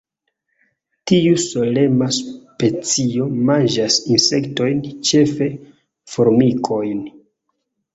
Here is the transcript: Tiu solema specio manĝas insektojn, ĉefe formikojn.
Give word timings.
Tiu 1.11 1.35
solema 1.43 2.07
specio 2.17 3.29
manĝas 3.53 4.01
insektojn, 4.17 4.85
ĉefe 5.13 5.55
formikojn. 6.17 7.11